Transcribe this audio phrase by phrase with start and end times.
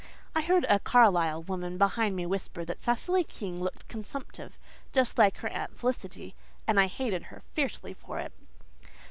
[0.35, 4.57] I heard a Carlisle woman behind me whisper that Cecily King looked consumptive,
[4.91, 6.33] just like her Aunt Felicity;
[6.65, 8.33] and I hated her fiercely for it.